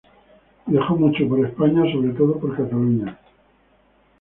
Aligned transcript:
Viajó 0.65 0.95
mucho 0.95 1.29
por 1.29 1.45
España, 1.45 1.83
sobre 1.93 2.09
todo 2.13 2.39
por 2.39 2.57
Cataluña. 2.57 3.19